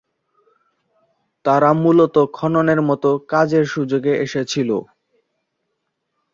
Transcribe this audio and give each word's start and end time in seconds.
তারা 1.45 1.69
মূলত 1.73 2.15
খননের 2.33 2.81
মতো 2.81 3.09
কাজের 3.29 3.65
সুযোগে 3.65 4.13
এসেছিল। 4.17 4.69